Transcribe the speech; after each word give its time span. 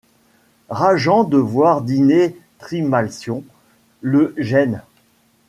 Rageant 0.71 1.23
de 1.25 1.37
voir 1.37 1.83
dîner 1.83 2.35
Trimalcion, 2.57 3.43
le 4.01 4.33
gêne. 4.35 4.81